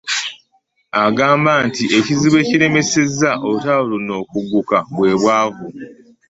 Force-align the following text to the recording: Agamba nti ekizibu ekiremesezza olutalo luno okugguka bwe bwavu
Agamba 1.05 1.51
nti 1.67 1.83
ekizibu 1.97 2.35
ekiremesezza 2.43 3.31
olutalo 3.45 3.81
luno 3.91 4.13
okugguka 4.21 4.77
bwe 4.95 5.11
bwavu 5.21 5.67